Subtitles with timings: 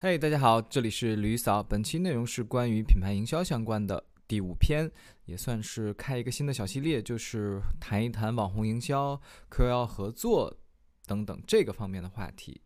[0.00, 1.60] 嘿大家好，这里是吕嫂。
[1.60, 4.88] 本期内容是关于品牌营销相关的第五篇，
[5.24, 10.56] 也算是开一个新的小系列，就是谈一谈网红营销、KOL 合作
[11.04, 12.60] 等等这个方面的话题。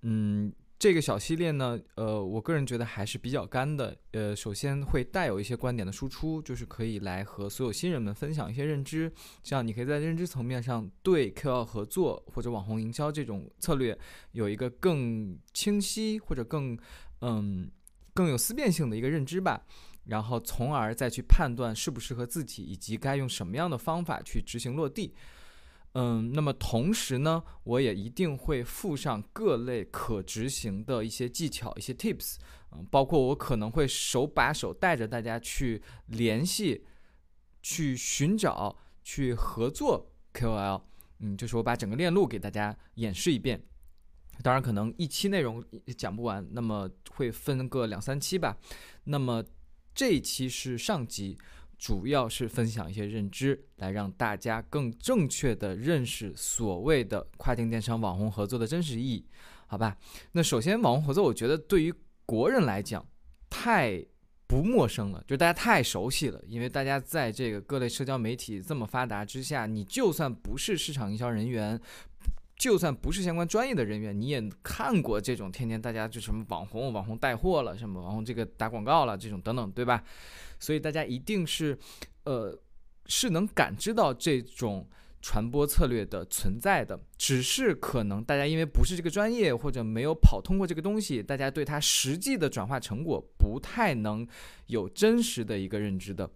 [0.00, 0.50] 嗯。
[0.82, 3.96] 这个小系列呢，呃，我个人觉得还是比较干的。
[4.10, 9.08] 呃，首先会带有一些观点的输出，就是可以来和所有新人们分享一些认知，
[9.44, 13.96] 这样你可以在认知层面上对 KOL 合作或者网红营销这种策略
[14.32, 16.76] 有一个更清晰或者更
[17.20, 17.70] 嗯
[18.12, 19.64] 更有思辨性的一个认知吧，
[20.06, 25.14] 然后从而再去判断适不适合自己，以及该用什么样的方法去执行落地。
[25.94, 32.36] 嗯，那么同时呢，我也一定会附上各类可执行的一些技巧、一些 tips，
[32.70, 36.86] 嗯，包括我可能会手把手带着大家去联系、
[37.62, 38.74] 去寻找、
[39.04, 40.80] 去合作 KOL，
[41.18, 43.62] 嗯，就是我把整个链路给大家演示一遍。
[44.42, 45.62] 当然，可能一期内容
[45.98, 48.56] 讲不完，那么会分个两三期吧。
[49.04, 49.44] 那么
[49.94, 51.36] 这一期是上集。
[51.82, 59.26] 主要是分享一些认知，来让大家更正确的认识所谓的跨境电商网红合作的真实意义，
[59.66, 59.96] 好吧？
[60.30, 61.92] 那首先，网红合作，我觉得对于
[62.24, 63.04] 国人来讲
[63.50, 64.00] 太
[64.46, 71.80] 不陌生了，就大家太熟悉了，因为大家在这个各类社交媒体这么发达之下，你就算不是市场营销人员。
[72.62, 80.04] 就算不是相关专业的人员，你也看过这种天天大家就什么网红、网红带货了，什么网红这个打广告了，这种等等，对吧？
[80.60, 81.76] 所以大家一定是，
[82.22, 82.56] 呃，
[83.06, 84.88] 是能感知到这种
[85.20, 94.24] 传播策略的存在的，只是可能大家因为不是这个专业，或者没有跑通过这个东西，大家对它实际的转化成果不太能
[94.68, 96.30] 有真实的一个认知的。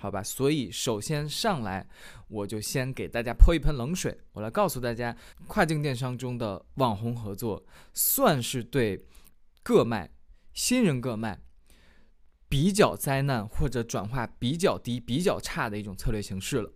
[0.00, 1.86] 好吧，所以首先上来，
[2.28, 4.18] 我就先给大家泼一盆冷水。
[4.32, 5.14] 我来告诉大家，
[5.46, 7.62] 跨境电商中的网红合作，
[7.92, 9.04] 算是对
[9.62, 10.10] 个卖
[10.54, 11.38] 新人个卖
[12.48, 16.72] 比较灾难或者转化比较低、比较差的一种策略形式了。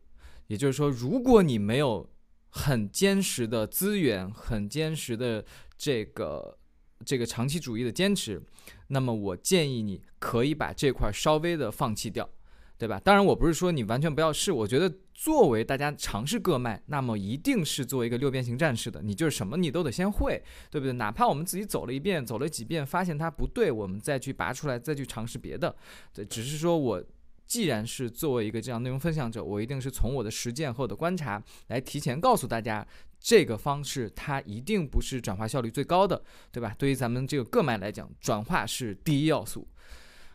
[0.48, 2.07] 也就是说，如果你没有
[2.51, 5.42] 很坚实的资源、很坚实的
[5.79, 6.58] 这个
[7.07, 8.42] 这个长期主义的坚持，
[8.89, 12.29] 那么我建议你可以把这块稍微的放弃掉。
[12.77, 13.01] 对吧？
[13.01, 14.51] 当然，我不是说你完全不要试。
[14.51, 20.92] 我觉得，作为大家尝试各卖，那么一定是作为一个六边形战士的，你就是什么你都得先会，对不对？
[20.95, 25.74] 哪怕我们自己走了一遍、走了几遍，发现它不对，我们再去拔出来，再去尝试别的。
[26.13, 27.02] 对，只是说我
[27.46, 32.84] 既然是作为一个这样内容分享者，我一定是从我的实践和我的观察来提前告诉大家，
[33.20, 36.20] 这个方式它一定不是转化效率最高的，
[36.51, 36.74] 对吧？
[36.77, 39.67] 对于咱们这个各卖来讲，转化是第一要素。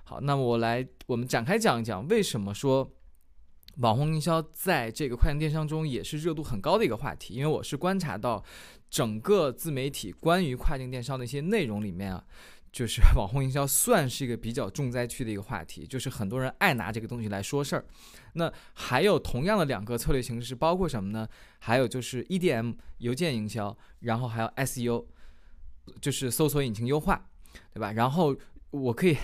[0.10, 2.92] 好，那我来，我们展开讲一讲，为什么说
[3.78, 7.36] 网红营销在这个跨境电商中也是热度很高的一个话题？
[7.36, 8.44] 因为我是观察到
[8.90, 12.26] 整个自媒体关于跨境电商的一些内容里面啊，
[12.72, 17.86] 就是 网红营销算是一个比较重灾区的一个话题，就是很多人爱拿这个东西来说事儿。
[18.34, 21.30] 那还有同样的两个策略形式，包括什么呢？
[21.60, 25.06] 还有就是 EDM 邮件营销，然后还有 SEO，
[26.02, 27.30] 就是搜索引擎优化，
[27.72, 27.92] 对吧？
[27.92, 28.36] 然后
[28.72, 29.16] 我可以。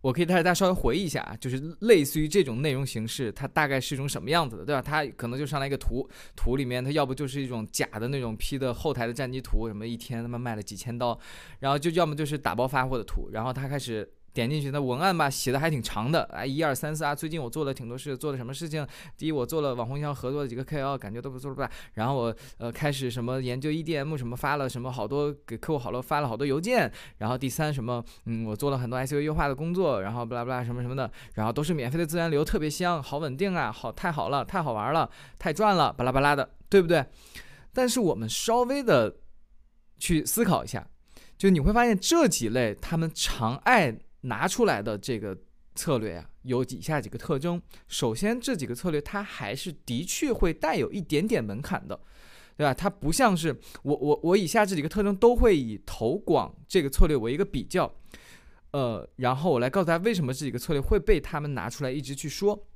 [0.00, 4.80] 我可以带着大家稍微回忆一下啊，就是类似于这种内容形式，它大概是一种什么样子的，对吧？
[4.80, 11.18] 它可能就上来一个图，图里面它要不就是一种假的那种 P 的后台的战机图，什么一天他妈卖了几千刀，
[11.58, 14.10] 然后就要么就是打包发货的图，然后他开始。
[14.32, 18.86] 点进去，那文案吧写的还挺长的哎，一二三四啊，最近我做了挺多事，做了什么事情？
[19.16, 21.70] 第一，我做了网红营销合作的几个 K L，感觉都不错吧？
[21.94, 26.90] 然后我呃开始什么研究 EDM 什么，发了什么好多给客户好多发了好多邮件。
[27.18, 37.04] 然后第三什么，嗯，我做了很多 SEO 优化的工作，然后巴拉巴拉什么什么的，然后都是免费的资源流，特别香，好稳定啊，好太好了，太好玩了，太赚了，巴拉巴拉的，对不对？
[37.72, 39.16] 但是我们稍微的
[39.98, 40.86] 去思考一下，
[41.36, 43.98] 就你会发现这几类他们常爱。
[44.22, 45.36] 拿出来的这个
[45.74, 47.60] 策略啊，有以下几个特征。
[47.88, 51.98] 首先，这几个策略它还是的确会带有一点点门槛的，
[52.56, 52.74] 对吧？
[52.74, 57.94] 它不像是我我我以下这几个特征都会以投广这个策略为一个比较，
[58.72, 62.66] 呃，然后我来告诉大家为什么这几个策略会被他们拿出来一直去说。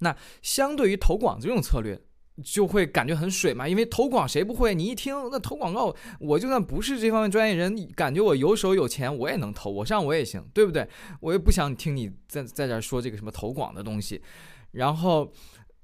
[0.00, 2.00] 那相对于投广这种策略。
[2.44, 4.74] 就会感觉很水嘛，因为投广谁不会？
[4.74, 10.86] 你一听那投广告，我就算不是这方面专业人，感觉我有手有钱，我也能投，我上我也行，对不对？
[11.20, 14.20] 我也不想听你在 在这说这个什么投广的东西。
[14.72, 15.32] 然后，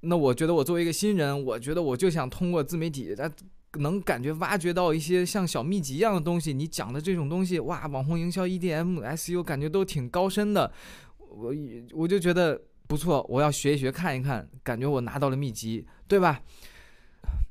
[0.01, 3.31] 那我觉得我作为一个新人，我觉得我就想通过自媒体，它
[3.79, 6.53] 能感觉挖掘到一些像小秘籍一样的东西。
[6.53, 10.71] 你讲的这种东西，哇，网红营销、EDM、SU，感觉都挺高深的。
[11.17, 11.55] 我
[11.95, 12.61] 我就觉得。
[12.93, 16.43] 不错，我要学一学，看一看，感觉我拿到了秘籍，对吧？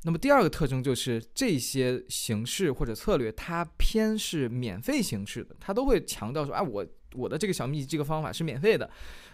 [0.04, 6.86] 那么第二个特征就是这些形式或者策略，它偏是免费形式的，它都会强调说，啊，我
[7.16, 8.88] 我的这个小秘这个方法是免费的，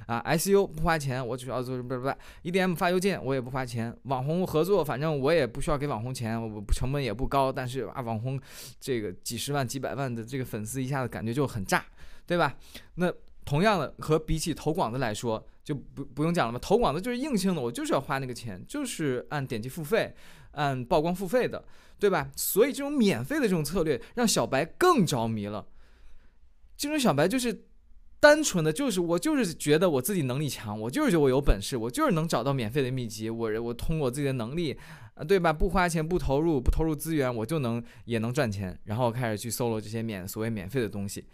[0.06, 2.09] 啊，SU 不花钱，我主要做不不不
[2.44, 8.39] ，EDM 发邮件我也不花钱，网红合作反正我也不需要给网红钱，我成本也不高，但是啊，网红
[8.80, 11.86] 这个几十万几百万的这个粉丝一下子感觉就很炸，
[12.25, 12.56] 对吧？
[12.95, 13.12] 那
[13.44, 20.16] 同样的和比起投广子来说，就不不用讲了嘛，投广的就是硬性的，我就是要花那个钱，就是按点击付费。
[20.52, 21.66] 按曝光付费的，
[22.00, 22.31] 对吧？
[22.38, 25.68] 所以这种免费的这种策略让小白更着迷了。
[26.78, 27.66] 这种小白就是
[28.22, 34.75] 单纯的，就是我就是觉得我自己能力强，我就是觉得我有本事，我就是能找到免费的秘籍，我我通过我自己的能力
[35.16, 35.52] 啊，对吧？
[35.52, 41.25] 不花钱，不投入，不投入资源，我就能也能赚钱，然后开始去搜罗这些免所谓免费的东西。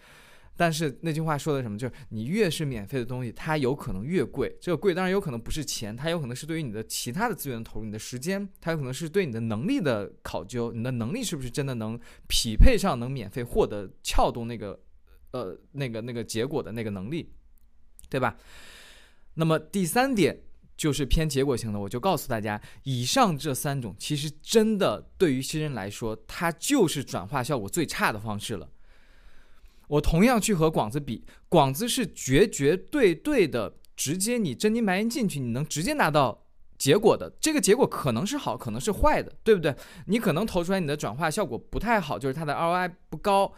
[0.56, 1.78] 但是那句话说的什么？
[1.78, 4.56] 就是你越是免费的东西，它有可能越贵。
[4.62, 14.80] 这个贵当然有可能不是钱，它有可能是对于你的其他的资源的投入，你的时间，它有可能是对你的能力的考究，你的能力是不是真的能匹配上能免费获得撬动那个
[15.32, 17.32] 呃那个那个结果的那个能力，
[18.08, 18.38] 对吧？
[19.34, 20.40] 那么第三点
[20.78, 28.70] 就是偏结果型的，我就告诉大家，以上这三种其实真的对于新人来说，它就是转化效果最差的方式了。
[29.88, 36.46] 我同样去和广子比，广子是绝绝对对的，直接你真金白银进去，你能直接拿到
[36.78, 37.32] 结果的。
[37.42, 39.76] 这个结果可能是好，可能是坏的，对不对？
[40.08, 43.54] 你可能投出来你的转化效果不太好，就是它的 ROI 不高，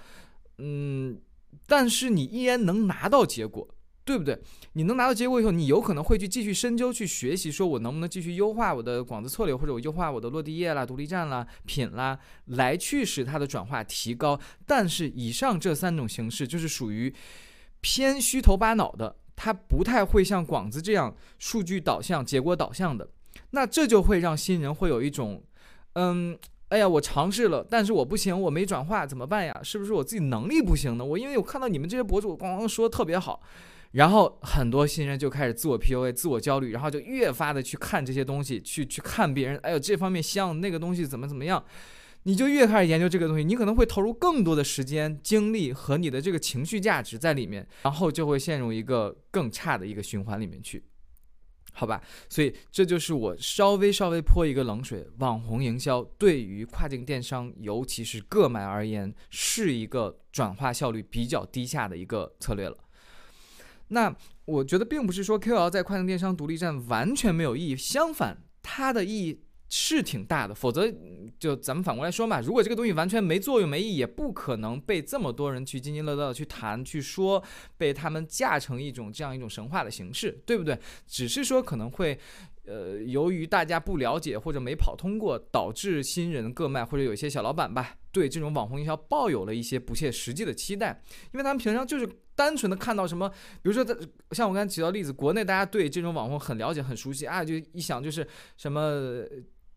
[0.57, 1.21] 嗯，
[1.67, 3.67] 但是你依然能拿到结果。
[4.05, 4.39] 对不对？
[4.73, 14.39] 你能拿到结果以后，你有可能会去继续深究、去学习，说我能不能继续优化我的广子策略，或者我优化我的落地页啦、独立站啦、品啦，来去使它的转化提高。
[14.67, 17.11] 但是以上这三种形式就是属于
[17.81, 23.09] 偏虚头巴脑的，它不太会像广子这样数据导向、结果导向的。
[23.49, 25.41] 那这就会让新人会有一种，
[25.93, 26.37] 嗯，
[26.69, 29.59] 哎呀，我尝试了，但是我不行，我没转化，怎么办呀？
[29.63, 31.03] 是不是我自己能力不行呢？
[31.03, 33.41] 我因为我看到你们这些博主咣咣说特别好。
[33.95, 41.63] 然后很多新人就开始自我 PUA、自我焦虑，然后就越发的去看这些东西，去去看别人，哎呦这方面像那个东西怎么怎么样，
[42.23, 50.83] 你就越开始研究这个东西，你可能会投入更多的时间、精力和你的这个情绪价值在里面，然后就会陷入一个更差的一个循环里面去，
[51.71, 52.01] 好吧？
[52.27, 62.77] 所以这就是我稍微稍微泼一个冷水，网红营销对于跨境电商，尤其是个买而言，是一个转化效率比较低下的一个策略了。
[63.89, 64.15] 那
[64.45, 70.53] 我觉得并不是说 KOL 在跨境电商独立站完全没有意义，相反，它的意义是挺大的。
[70.55, 70.91] 否则，
[71.39, 77.43] 就咱们反过来说嘛，如果这个东西完全没作用、没意义，也不可能被这么多人去津津乐道的去谈、去说，
[77.77, 80.77] 被他们架成一种这样一种神话的形式，对不对？
[81.07, 82.17] 只是说可能会。
[82.67, 90.99] 呃，由于大家不了解或者没跑通过，导致新人各卖或者有一些小老板吧，对这种网红营销抱有了一些不切实际的期待，
[91.31, 93.29] 因为他们平常就是单纯的看到什么，
[93.61, 93.95] 比如说在
[94.31, 98.27] 像我刚才举到例子，国内大家对这种网红很了解、很熟悉啊，就一想就是
[98.57, 99.23] 什么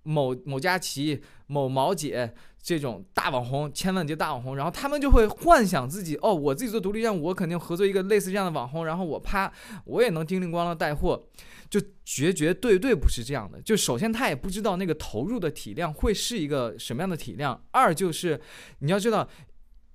[0.03, 9.53] 某某佳琪、某毛姐这种大网红、千万级大网红，然后他们就会幻想自己哦，我自己做独立站，我肯定合作一个类似这样的网红，然后我啪，
[9.85, 11.29] 我也能叮铃咣啷带货。
[11.71, 13.61] 就绝绝对对不是这样的。
[13.61, 17.63] 就首先他也不知道那个投入的体量会是一个什么样的体量。
[17.71, 18.41] 二就是
[18.79, 19.29] 你要知道，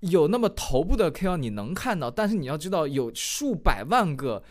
[0.09, 4.43] 有那么头部的 KOL 你能看到，但是你要知道有数百万个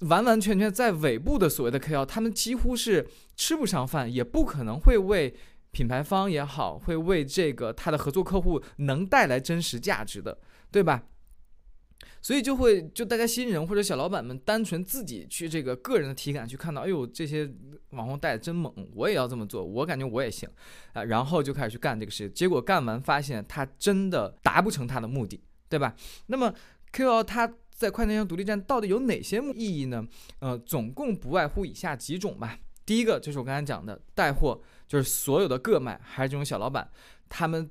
[0.00, 5.34] 完完全全在尾部的所谓的 KOL，他们几乎是吃不上饭，也不可能会为
[5.70, 10.38] 品牌方也好，会为这个他的合作客户能带来真实价值的，
[10.70, 11.04] 对吧？
[12.24, 17.46] 所以就会就大家新人或者小老板们单纯自己去这个个人的体感去看到，哎呦这些
[17.90, 20.48] 网红带的真猛，我也要这么做，我感觉我也行
[20.94, 25.38] 啊，然后就开始去干这个事情，结果干完发现他真的达不成他的目的，
[25.68, 25.94] 对吧？
[26.28, 26.50] 那么
[26.94, 30.02] QL 他在快电商独立站到底有哪些意义呢？
[30.38, 32.58] 呃，总共不外乎以下几种吧。
[32.86, 36.90] 第一个就是我刚才讲的带货，就是所有的个卖还是这种小老板，
[37.28, 37.68] 他们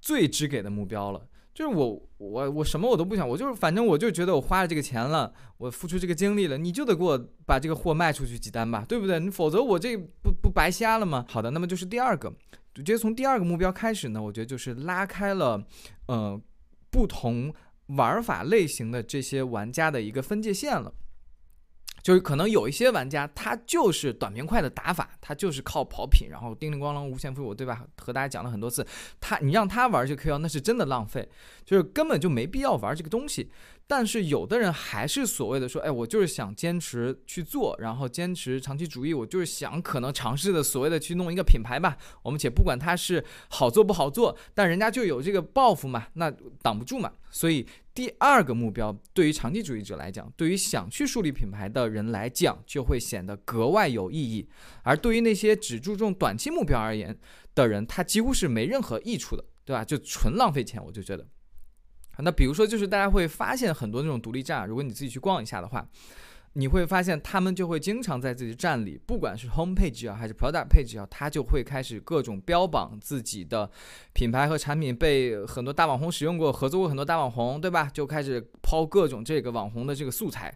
[0.00, 1.26] 最直给的目标了。
[1.52, 9.18] 就是我我我什么我都不想，我就是反正我就觉得我花了这个钱了，我付出这个精力了，你就得给我把这个货卖出去几单吧，对不对？
[9.20, 11.24] 你否则我这不不白瞎了吗？
[11.28, 12.32] 好的，那么就是第二个，
[12.76, 15.62] 我觉得从第二个目标开始呢，我觉得就是拉开了
[16.06, 16.40] 呃
[16.90, 17.52] 不同
[17.88, 20.94] 玩法类型的这些玩家的一个分界线了。
[22.02, 27.84] 就是可能有一些玩家，他就是短平快的打法，他就是靠跑品，然后叮铃咣啷无限复活，对吧？
[27.98, 28.86] 和大家讲了很多次，
[29.20, 31.28] 他你让他玩这个 Q 幺，那是真的浪费，
[31.64, 33.50] 就是根本就没必要玩这个东西。
[33.90, 41.98] 但是有的人还是所谓的说，哎，我就是想坚持去做，然后坚持长期主义，我就是想可能尝试的所谓的去弄一个品牌吧。
[42.22, 46.30] 我们且不管它是好做不好做，但人家就有这个抱负嘛，那
[46.62, 47.10] 挡不住嘛。
[47.30, 54.48] 所以第二个目标对于长期主义者来讲，对于想去树立品牌的人来讲，就会显得格外有意义。
[54.84, 57.18] 而对于那些只注重短期目标而言
[57.56, 59.84] 的人，他几乎是没任何益处的，对吧？
[59.84, 61.26] 就纯浪费钱，我就觉得。
[62.18, 65.86] 那比如说，就是大家会发现很多那种独立站，如果你自己去逛一下的话，
[66.54, 73.70] 你会发现他们就会经常在自己的站里，不管是 home page 啊，还是 product page 啊，他就会开始各种标榜自己的
[74.12, 77.88] 品牌和产品被很多大网红使用过，合作过很多大网红，对吧？
[77.94, 80.52] 就开始抛各种这个网红的这个素材，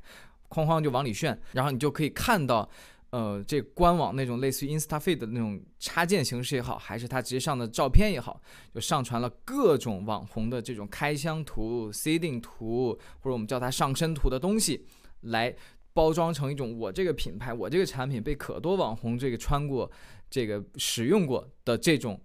[0.50, 2.68] 哐哐就往里炫，然后你就可以看到。
[3.14, 8.42] 呃，这官网那种类似于 InstaFeed 的那种插件形式也好，还是它直接上的照片也好，
[8.75, 14.85] 就上传了各种网红的这种开箱图、seeding 图，或者我们叫它上身图的东西，
[15.21, 15.54] 来
[15.92, 19.88] 包装成一种我这个品牌、我这个产品被可多网红这个穿过、
[20.28, 22.21] 这个使用过的这种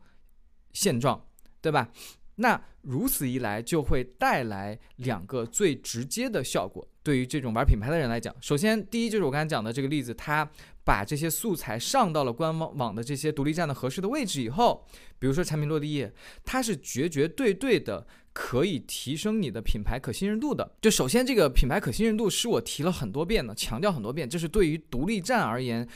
[0.73, 1.23] 现状，
[1.61, 1.91] 对吧？
[2.39, 6.87] 那如此一来，就会带来两个最直接的效果。
[7.03, 10.49] 对于这种玩品牌的人来讲，首先第一就是我刚才讲的这个例子，它。
[10.85, 14.83] 把这些素材上到了官网网的这些独立站的合适的位置以后，
[15.19, 16.11] 比如说产品落地页，
[16.43, 20.71] 它是绝绝对对的可以提升你的品牌可信任度的。
[20.81, 25.87] 就首先这个品牌可信任度是我提了很多遍的，强调很多遍，这是对于独立站而言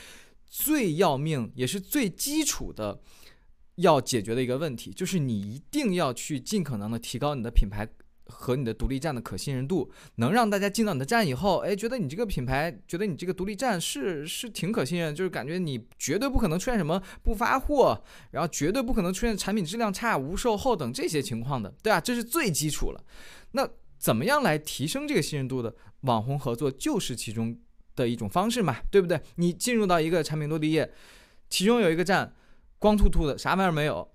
[0.46, 3.00] 最要命也是最基础的
[3.76, 7.88] 要解决的一个问题，就是你一定要去尽可能的提高你的品牌。
[8.26, 22.00] 和你的独立站的可信任度，能让大家进到你的站以后，哎，觉得你这个品牌，觉得你这个独立站是是挺可信任，就是感觉你绝对不可能出现什么不发货，然后绝对不可能出现产品质量差、无售后等这些情况的，对吧？
[22.00, 23.04] 这是最基础了。
[23.52, 25.76] 那怎么样来提升这个信任度的？
[26.00, 27.54] 网红合作就是其中
[27.94, 29.20] 的一种方式嘛，对不对？
[29.34, 30.90] 你进入到一个产品落地页，
[31.50, 32.34] 其中有一个站
[32.84, 34.06] 光秃秃的，啥玩意儿没有，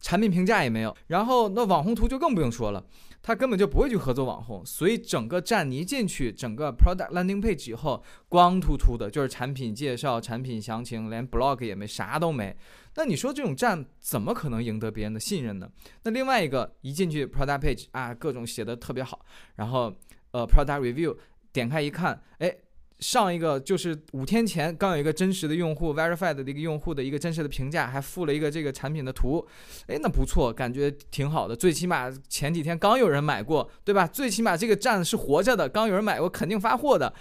[0.00, 2.86] 产品评价也没有，然后那网红图就更不用说了。
[3.20, 12.56] 他根本就不会去合作网红，所以整个站你一进去，整个 product landing page 以后光秃秃的，就是产品介绍、产品详情，连 blog 也没，啥都没。
[12.94, 15.68] 那你说这种站怎么可能赢得别人的信任呢？
[16.04, 19.18] 那另外一个一进去 product page 啊，各种写的特别好，
[19.56, 19.92] 然后
[20.30, 21.16] 呃 product review
[21.52, 22.56] 点开一看，哎。
[23.02, 29.44] 上一个就是五天前刚有一个真实的用户 verified 的一个用户的一个真实的评价，还附了一个这个产品的图，
[29.88, 31.56] 哎，那不错，感觉挺好的。
[31.56, 34.06] 最起码前几天刚有人买过，对吧？
[34.06, 37.12] 最起码这个站是活着的，刚有人买过，肯定发货的。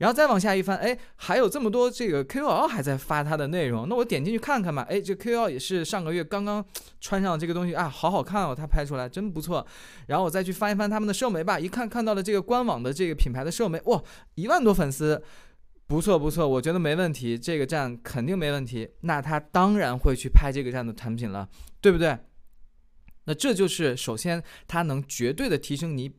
[0.00, 4.80] 然后再往下一翻，哎，还有这么多这个 KOL 还在发他的内容，那我点进去看看吧。
[4.88, 6.64] 哎，这 KOL 也是上个月刚刚
[7.02, 9.64] 穿上这个东西啊，好好看哦，他拍出来真不错。
[10.06, 14.02] 然后我再去翻一翻他们的社媒吧，一看看到了这个官网的这个品牌的社媒，哇，
[14.36, 15.22] 一万多粉丝，
[15.86, 18.88] 不错不错，我觉得没问题，这个站肯定没问题。
[19.02, 21.46] 那他当然会去拍这个站的产品了，
[21.82, 22.16] 对不对？
[23.26, 26.10] 那这就是首先它能绝对的提升你。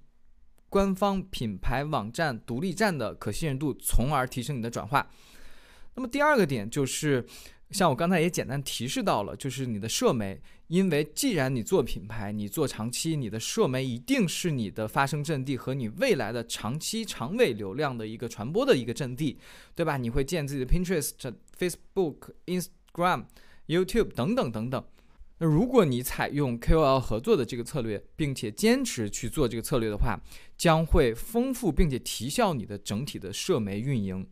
[0.72, 5.06] 官方品牌网站独立站的可信任度，从而提升你的转化。
[5.96, 7.26] 那么第二个点就是，
[7.72, 19.38] 像我刚才也简单提示到了，就是你的社媒，因为既然你做品牌，你做长期，你的社媒一定是你的发声阵地和你未来的长期长尾流量的一个传播的一个阵地，
[19.76, 19.98] 对吧？
[19.98, 21.12] 你会建自己的 Pinterest、
[21.60, 23.26] Facebook、Instagram、
[23.68, 24.82] YouTube 等等等等。
[25.42, 30.16] 那如果你采用 KOL 合作的这个策略，并且坚持去做这个策略的话，
[30.56, 34.24] 将会丰富并且提效你的整体的社媒运营，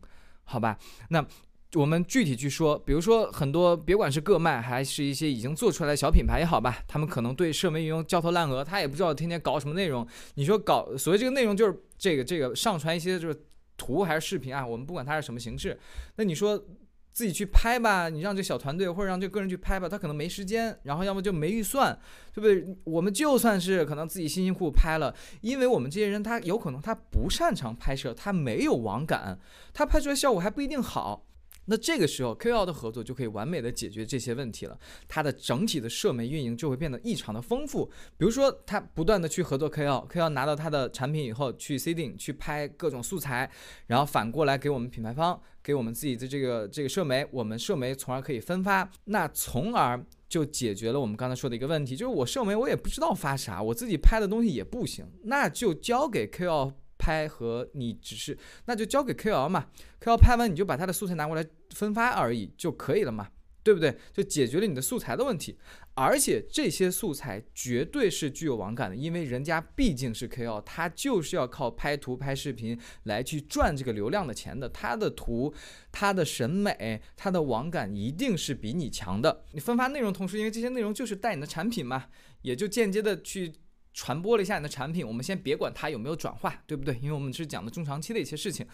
[0.44, 0.78] 好吧？
[1.08, 1.26] 那
[1.74, 10.06] 我们具体去说，比如说很多别管是个卖还是一些已经做出来的小品牌也好吧，他们可能对社媒运营焦头烂额，他也不知道天天搞什么内容。
[10.34, 13.36] 你说搞所谓这个内容就是这个这个上传一些就是
[13.76, 15.76] 图还是视频啊，我们不管它是什么形式，
[16.14, 16.64] 那你说。
[17.12, 21.98] 自己去拍吧，你让这小团队或者让这个人去拍吧，他可能没时间，然后要么就没预算，
[22.32, 22.76] 对不对？
[22.84, 29.38] 我们就算是可能自己辛辛苦苦拍了，因为我们这些人他有可能他不擅长拍摄，他没有网感，
[29.72, 31.26] 他拍出来效果还不一定好。
[31.70, 34.76] 那这个时候，KOL 的合作就可以完美的解决这些问题了。
[35.06, 37.86] 它的整体的社媒运营就会变得异常的丰富。
[38.18, 43.48] 比如说，他不断的去合作 KOL，KOL 拿到他的产品以后去 seeding 去拍各种素材，
[43.86, 56.72] 然后反过来给我们品牌方，给我们自己的这个这个社媒，我们社媒从而可以分发，那从而就解决了我们刚才说的一个问题，就是我社媒我也不知道发啥，我自己拍的东西也不行，那就交给 KOL。
[57.00, 59.66] 拍和你只是那就交给 KOL 嘛
[60.00, 63.30] ，KOL 拍完你就把他的素材拿过来分发而已就可以了嘛。
[63.62, 63.94] 对不对？
[64.10, 65.54] 就解决了你的素材的问题，
[65.94, 74.66] 而且这些素材绝对是具有网感的，因为人家毕竟是 KOL，他就是要靠拍图、拍视频来去赚这个流量的钱的。
[74.70, 75.52] 他的图、
[75.92, 79.44] 他的审美、他的网感一定是比你强的。
[79.52, 82.06] 你分发内容同时，因为这些内容就是带你的产品嘛，
[82.40, 83.52] 也就间接的去。
[83.92, 86.94] 传播了一下你的产品，我们先别管它有没有转化，对不对？
[87.02, 88.64] 因为我们是讲的中长期的一些事情，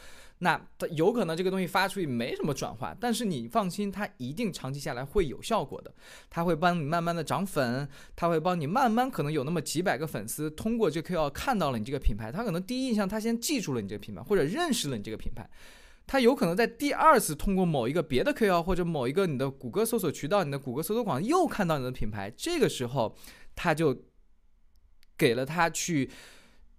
[0.41, 5.95] 那它有可能这个东西发出去没什么转化，但是你放心，它一定长期下来会有效果的。
[6.29, 15.49] 它会帮你慢慢的涨粉，它会帮你慢慢可能有那么几百个粉丝通过这 KOL 看到了你这个品牌，他可能第一印象他先记住了你这个品牌或者认识了你这个品牌，
[16.07, 23.17] 他有可能在第二次通过某一个别的 KOL 或者某一个你的谷歌搜索渠道、你的谷歌搜索广又看到你的品牌，这个时候
[23.55, 24.05] 他就。
[25.17, 26.11] 给了他去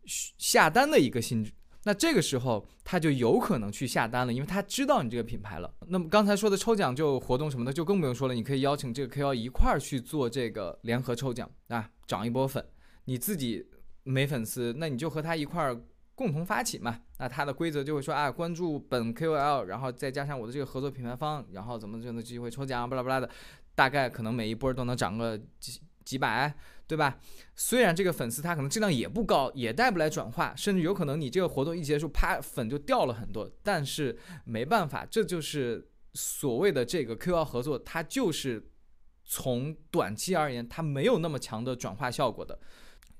[0.05, 1.51] 下单的一个性质，
[1.83, 5.73] 那这个时候他就有可能去下单了，因为他知道你这个品牌了。
[5.87, 12.65] 那么刚才说的抽奖就活动什么的就更不用说了，你可以邀请这个 KOL 一块儿去做这个联合抽奖啊，涨一波粉。
[13.05, 13.65] 你自己
[14.03, 15.81] 没粉丝，那你就和他一块儿
[16.13, 16.99] 共同发起嘛。
[17.19, 23.29] 那他的规则就会说啊，关注本 KOL，然后再加上我的这个合作品牌方，然后怎么就能机会抽奖，巴拉巴拉的，
[23.75, 26.55] 大概可能每一波都能涨个几几百。
[26.87, 27.19] 对吧？
[27.53, 33.51] 虽然这个粉丝他可能质量也不高，也带不来转化，甚至有可能你这个活动一结束，啪，粉就掉了很多。
[33.61, 38.69] 但是没办法，这就是所谓的这个 QL 合作，它就是
[39.25, 42.57] 从短期而言，它没有那么强的转化效果的。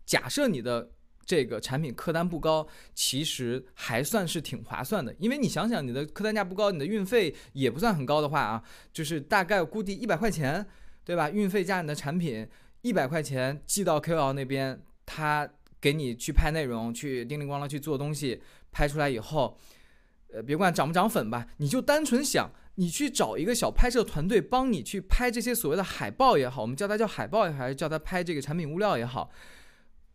[0.05, 0.89] 假设你的
[1.25, 2.65] 这个产品客单不高，
[2.95, 8.63] 其实还算是挺划算的，因为你想想，你的客单价不高，你的运费也不算很高的话啊，
[8.93, 10.65] 就是大概估计一百块钱，
[11.03, 11.29] 对吧？
[11.29, 12.47] 运费加你的产品。
[12.87, 15.49] 一百块钱寄到 KOL 那边，他
[15.81, 18.41] 给你去拍内容，去叮铃咣啷去做东西，
[18.71, 19.57] 拍出来以后，
[20.33, 29.29] 呃，别管涨不涨粉吧，你就单纯想，你去找一个小拍摄团队帮你去拍这些所谓的海报也好，我们叫它叫海报也好，还是叫它拍这个产品物料也好，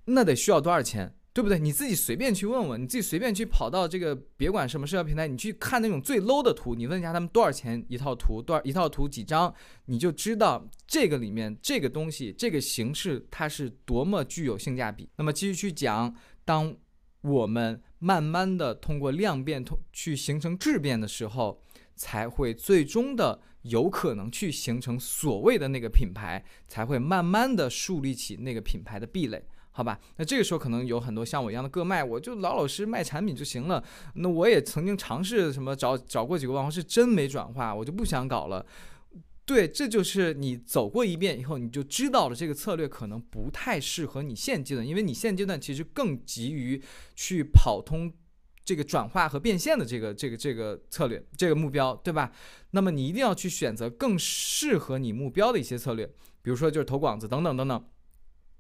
[0.07, 1.15] 那得需要多少钱？
[1.35, 1.59] 对不对？
[1.59, 9.53] 你自己随便去问问，你自己随便去跑到这个别管什么社交平台，你去看那种最 low 的图，你问一下他们多少钱一套图，多少一套图几张，
[9.87, 15.09] 你就知道这个里面这个东西这个形式它是多么具有性价比。
[15.17, 16.77] 那么继续去讲，当
[17.23, 21.63] 我们慢慢的通过量变通去形成质变的时候，
[21.95, 29.43] 才会最终的有可能去形成所谓的那个品牌，才会慢慢的树立起那个品牌的壁垒。
[29.75, 33.83] 好吧，那这个时候可能有很多像我一样的个卖，我就老老实实卖产品就行了。
[34.15, 38.65] 那我也曾经尝试什么找找过几个网红，是真没转化，我就不想搞了。
[39.47, 46.81] 对，这就是你走过一遍以后，你就知道了这个策略可能不太适合你现阶段，因为你现阶段其实更急于
[47.17, 48.13] 去跑通
[48.65, 52.31] 这个转化和变现的这个这个这个策略这个目标，对吧？
[52.71, 56.07] 那么你一定要去选择更适合你目标的一些策略，
[56.43, 57.85] 比如说就是投广子等等等等。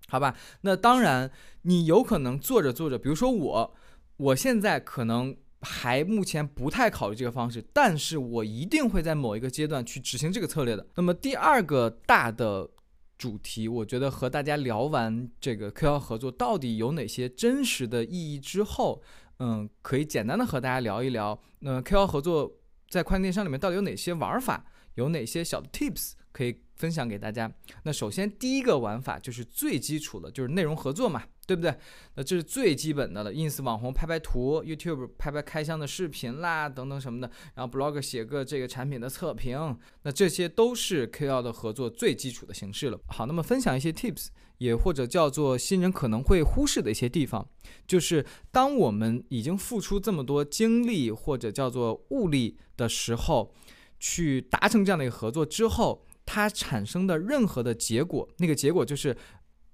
[0.08, 1.30] 好吧，那当然，
[1.62, 3.74] 你有可能做着做着，比如说我，
[4.16, 10.86] 我现在可能还目前不太考虑这个方式，但是我一定会在某一个阶段去执行这个策略的。
[10.96, 12.68] 那么第二个大的
[13.16, 19.00] 主题，我觉得和大家聊完这个 KOL 合作到底有哪些真实的意义之后，
[19.38, 22.52] 嗯，可以简单的和大家聊一聊，那 KOL 合作
[22.90, 26.60] 在跨境电商里面到底有哪些玩法，有哪些小 tips 可以。
[26.74, 27.48] 分享给大家。
[27.84, 31.72] 那首先第一个玩法就是最基础的，就是内容合作嘛，对不对？
[32.16, 33.32] 那这是最基本的了。
[33.32, 37.30] ins 网红拍拍图，youtube 拍拍开箱的视频啦，等等什么的。
[37.54, 42.98] 然后 blog 写个这个产品的测评，那这些都是 KOL 的合作最基础的形式了。
[43.06, 44.28] 好，那么分享一些 tips，
[44.58, 47.48] 也或者叫做新人可能会忽视的一些地方，
[47.86, 53.54] 就是当我们已经付出这么多精力或者叫做物力的时候，
[54.02, 56.04] 去达成这样的一个合作之后。
[56.24, 59.14] 它产生的任何的结果，那个结果就是，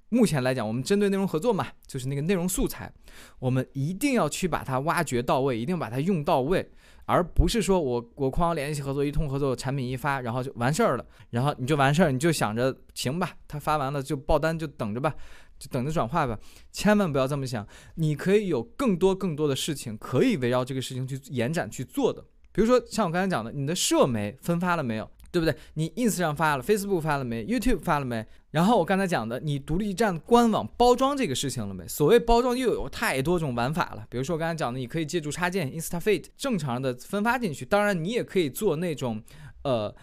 [0.09, 2.91] 目前来讲，我们针对内容合作嘛，就是那个内容素材，
[3.39, 6.67] 我们一定要去把它挖掘到位，一定把它用到位，
[7.05, 15.15] 而不是说我我哐联系合作一通合作，产品一发，然后就完事儿了，然后你就完事儿，你就想着行吧，他发完了就爆单就等着吧，
[15.59, 16.37] 就等着转化吧，
[16.73, 17.65] 千万不要这么想，
[17.97, 22.25] 你可以有更多更多的事情可以围绕这个事情去延展去做的，
[22.59, 25.09] 比如说像我刚才讲的，你的社媒分发了没有？
[25.31, 25.55] 对不对？
[25.75, 28.27] 你 ins 上发了，Facebook 发了没？YouTube 发了没？
[28.51, 31.87] 然后我刚才讲的，你独立站官网包装这个事情了没？
[31.87, 34.05] 所谓包装又有太多种玩法了。
[34.11, 37.65] 比如说我刚才讲的，你可以借助插件 InstaFeed 正常的分发进去。
[37.65, 39.23] 当然，你也可以做那种，
[39.63, 39.95] 呃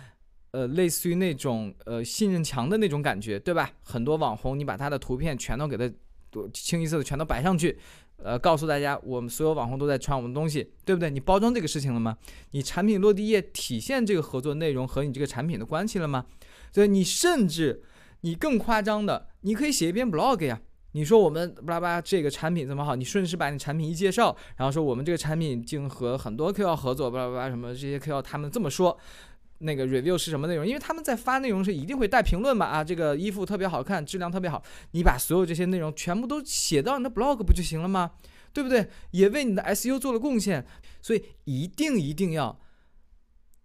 [0.51, 3.69] 呃，类似于那种呃信任墙的那种感觉，对吧？
[3.83, 5.91] 很多网红，你把他的图片全都给他
[6.53, 7.77] 清一色的全都摆上去，
[8.23, 11.09] 呃，告诉大家我们所有网红都在穿我们东西，对不对？
[11.09, 12.17] 你包装这个事情了吗？
[12.51, 16.25] 你产品落地页体现这个合作内容和你这个产品的关系了吗？
[16.71, 17.83] 所以你甚至
[18.21, 20.59] 你更夸张的，你可以写一篇 blog 呀。
[20.93, 22.95] 你说我们巴拉巴拉这个产品怎么好？
[22.95, 28.97] 你顺势把你产品一介绍，然后说我们这个产品经和很多 KOL 合作，巴拉巴拉什么这些 KOL 他们这么说，
[29.59, 30.65] 那个 review 是什么内容？
[30.65, 38.11] 因为他们在发内容时一定会带评论嘛啊，这个衣服特别好看，质量特别好，你把所有这些内容全部都写到你的 blog 不就行了吗？
[38.53, 38.87] 对不对？
[39.11, 40.65] 也为你的 SU 做了贡献，
[41.01, 42.59] 所以一定一定要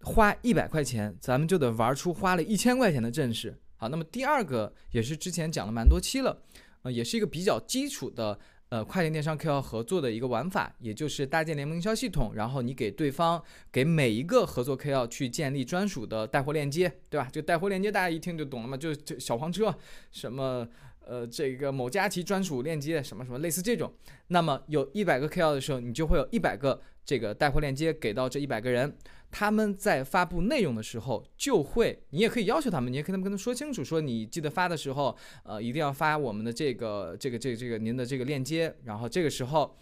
[0.01, 3.57] 花一百块钱，咱们就得玩出花了一千块钱的阵势。
[3.77, 6.43] 好，那么第二个也是之前讲了蛮多期了。
[6.83, 8.39] 呃，也是一个比较基础的
[8.71, 17.27] 呃跨境电商 KOL 合作的一个玩法，也就是搭建联盟营销系统，然后你给对方给每一个合作 KOL 去建立专属的带货链接，对吧？
[17.29, 19.75] 就带货链接大家一听就懂了嘛，就就小黄车
[20.09, 20.65] 什么
[21.05, 23.91] 呃这个某佳琦专属链接什么什么类似这种，
[24.27, 28.95] 那么有一百个 KOL 的时候，你就会有一百个这个带货链接给到这一百个人。
[29.31, 38.75] 他们在发布内容的时候，就会，你也可以要求他们，你也可以跟他们说清楚，说你记得发的时候，呃，一定要发我们的这个这个这个这个您的这个链接。
[38.83, 39.75] 然后这个时候，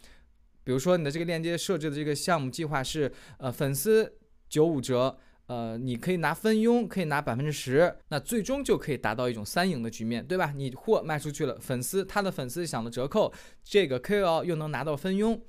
[0.63, 4.13] 比如说你的这个链接设置的这个项目计划是，呃，粉丝
[4.47, 10.53] 九五折，呃，你可以拿分佣，可以拿百分之十，那最终就可以达到一种三赢的局面，对吧？
[10.55, 13.33] 你货卖出去了，粉丝他的粉丝享了折扣，
[13.63, 15.41] 这个 KOL 又能拿到分佣。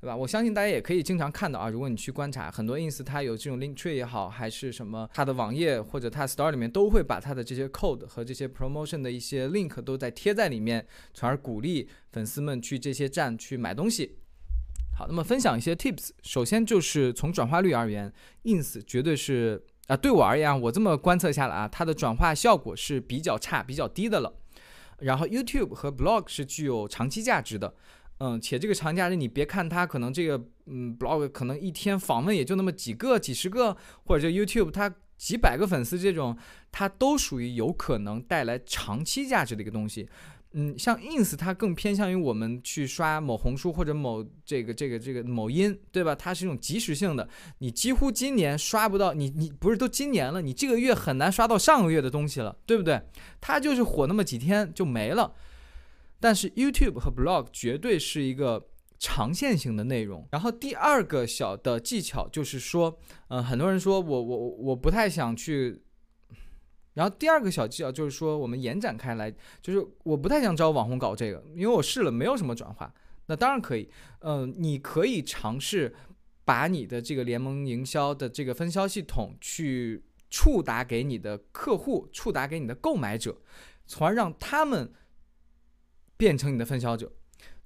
[0.00, 0.16] 对吧？
[0.16, 1.68] 我相信大家也可以经常看到啊。
[1.68, 14.18] 如果你去观察很多 ins，它有这种 link tree 也好，还是什么，它的网页或者它 store 里面都会把它的这些 code 和这些 promotion 的一些 link 都在贴在里面，从而鼓励粉丝们去这些站去买东西。
[14.96, 16.10] 好，那么分享一些 tips。
[16.22, 18.12] 首先就是从转化率而言
[18.44, 24.32] ，ins 绝对是啊，对我而言啊，我这么观测下来啊，它的转化效果是比较差、比较低的了。
[25.00, 27.74] 然后 YouTube 和 blog 是具有长期价值的。
[28.18, 36.36] 嗯，且这个长假日你别看它可能这个嗯 blog 可能一天访问也就那么几个几十个，或者这 YouTube 它几百个粉丝这种，
[36.72, 40.08] 它都属于有可能带来长期价值的一个东西。
[40.52, 46.14] 嗯，像 ins 它更偏向于我们去刷某红书或者某这个这个这个某音，对吧？
[46.14, 47.28] 它是一种即时性的，
[47.58, 53.00] 你几乎今年刷不到，你你不是都今年了，你这个月很难刷到上个月的东西了，对不对？
[53.40, 55.34] 它就是火那么几天就没了。
[56.20, 60.26] 但是 YouTube 和 Blog 绝对是一个长线型的内容。
[60.32, 65.82] 然后第二个小的技巧就是说，嗯，很多人说我我我不太想去。
[66.94, 72.92] 然后第二个小技巧就是说，我们延展开来，就是我不太想找网红搞这个，因为我试了没有什么转化。
[73.26, 73.88] 那当然可以，
[74.22, 75.94] 嗯，你可以尝试
[76.44, 83.36] 把你的这个联盟营销的这个分销系统去触达给你的客户，触达给你的购买者，
[83.86, 84.92] 从而让他们。
[86.18, 87.10] 变成你的分销者，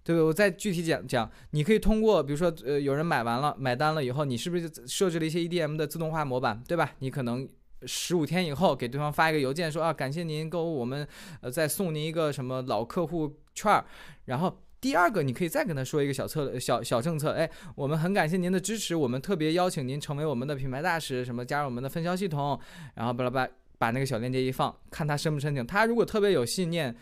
[0.04, 0.22] 对对？
[0.22, 6.92] 我再具体讲讲，你可以通过，比如说，呃，有人买完了，买单了以后，你是不是设置了一些 EDM 的自动化模板，对吧？
[6.98, 7.48] 你可能
[7.86, 11.08] 十五天以后给对方发一个邮件，说啊，感谢您购物，我们
[11.40, 13.82] 呃再送您一个什么老客户券儿。
[14.26, 22.60] 然后第二个，你可以再跟他说一个小策小小政策，哎，我们很感谢您的支持，我们特别邀请您成为我们的品牌大使，什么加入我们的分销系统，
[22.96, 25.66] 然后巴拉巴把那个小链接一放，看他申不申请。
[25.66, 26.94] 他如果特别有信念。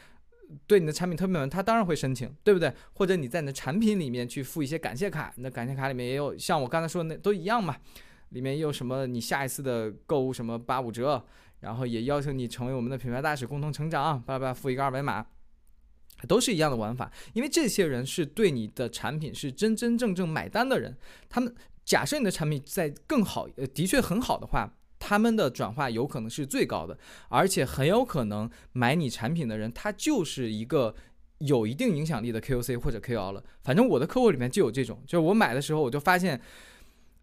[0.66, 2.72] 对你的产品特别满，他当然会申请，对不对？
[2.94, 7.76] 或者你在你的产品里面去附一些感谢卡，那感谢卡里面也有像我刚才说的那都一样嘛，
[8.30, 11.24] 里面也有什么你下一次的购物什么八五折，
[11.60, 15.26] 然后也邀请你成为我们的品牌大使，共同成长，巴拉巴拉附一个二维码，
[16.28, 17.10] 都是一样的玩法。
[17.32, 20.96] 因为这些人是对你的产品是真真正正买单的人，
[21.28, 24.72] 他们假设你的产品在更好，呃，的确很好的话。
[25.00, 26.96] 他们的转化有可能是最高的，
[27.28, 30.94] 而且很有可能买你产品的人，他就是一个
[31.38, 33.42] 有一定影响力的 KOC 或者 KOL 了。
[33.64, 36.38] 反正我的客户里面就有这种，就是我买的时候我就发现，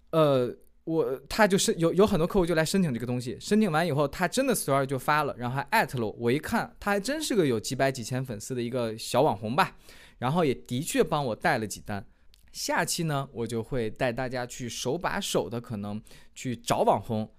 [0.10, 0.54] 呃，
[0.86, 9.78] 我他就是有有很多客户就来申请这个东西，申请完以后他真的 story 就发了，然后还艾特了我，我一看他还真是个有几百几千粉丝的一个小网红吧，
[10.18, 12.04] 然后也的确帮我带了几单。
[12.52, 16.02] 下期呢，我就会带大家去手把手的可能
[16.34, 17.30] 去找网红。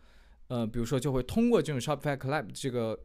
[0.49, 2.99] 呃，比如说就会通过这种 Shopify Collab 这个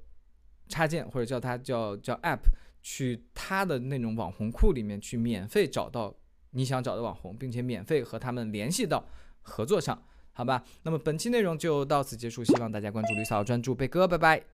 [0.67, 2.39] 插件，或者叫它叫叫 App，
[2.82, 6.15] 去它的那种网红库里面去免费找到
[6.51, 9.06] 你想找的网红，并且免费和他们联系到
[9.41, 10.01] 合作上，
[10.34, 10.63] 好吧？
[10.84, 14.43] 那么本期内容就到此结束，希望大家关注吕嫂，专注贝哥，拜拜。